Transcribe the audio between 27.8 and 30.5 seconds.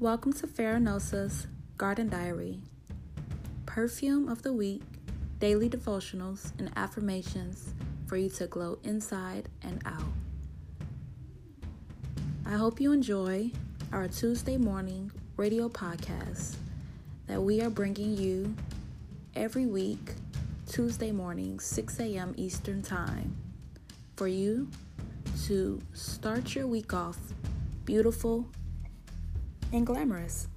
beautiful and glamorous.